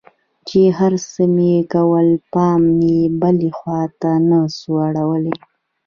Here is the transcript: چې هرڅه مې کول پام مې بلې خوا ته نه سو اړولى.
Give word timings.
چې 0.47 0.59
هرڅه 0.77 1.23
مې 1.35 1.53
کول 1.73 2.07
پام 2.33 2.61
مې 2.77 2.97
بلې 3.21 3.51
خوا 3.57 3.81
ته 4.01 4.11
نه 4.29 4.39
سو 4.57 4.71
اړولى. 4.87 5.35